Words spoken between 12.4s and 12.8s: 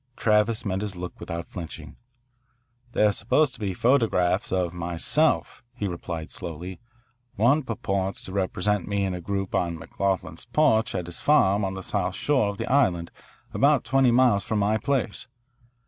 of the